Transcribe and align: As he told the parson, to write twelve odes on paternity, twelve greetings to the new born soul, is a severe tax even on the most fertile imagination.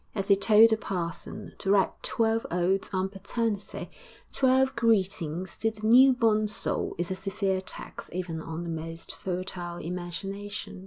As 0.15 0.29
he 0.29 0.35
told 0.35 0.71
the 0.71 0.77
parson, 0.77 1.53
to 1.59 1.69
write 1.69 2.01
twelve 2.01 2.43
odes 2.49 2.89
on 2.91 3.07
paternity, 3.09 3.91
twelve 4.33 4.75
greetings 4.75 5.55
to 5.57 5.69
the 5.69 5.85
new 5.85 6.11
born 6.13 6.47
soul, 6.47 6.95
is 6.97 7.11
a 7.11 7.15
severe 7.15 7.61
tax 7.61 8.09
even 8.11 8.41
on 8.41 8.63
the 8.63 8.71
most 8.71 9.13
fertile 9.13 9.77
imagination. 9.77 10.79